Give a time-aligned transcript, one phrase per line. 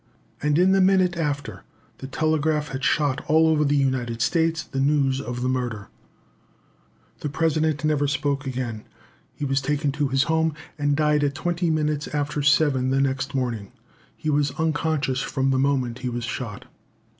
[0.41, 1.61] And in a minute after,
[1.99, 5.89] the telegraph had shot all over the United States the news of the murder.
[5.89, 8.83] [Illustration: HOUSE WHERE THE PRESIDENT DIED.] The President never spoke again.
[9.35, 13.35] He was taken to his home, and died at twenty minutes after seven the next
[13.35, 13.73] morning.
[14.17, 16.65] He was unconscious from the moment he was shot.